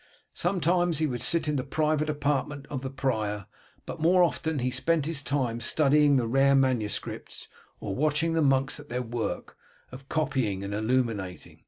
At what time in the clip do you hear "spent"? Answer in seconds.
4.71-5.05